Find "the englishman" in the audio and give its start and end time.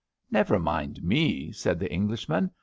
1.77-2.49